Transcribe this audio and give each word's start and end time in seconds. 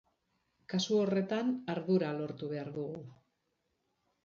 Kasu 0.73 0.97
horretan 1.01 1.51
ardura 1.75 2.11
lortu 2.23 2.51
behar 2.55 2.73
dugu. 2.81 3.07